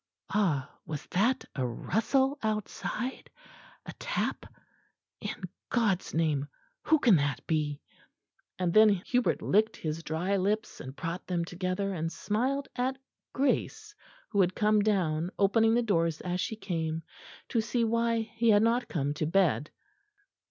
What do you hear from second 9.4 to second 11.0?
licked his dry lips and